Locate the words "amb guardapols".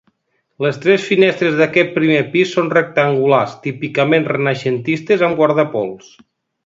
5.29-6.11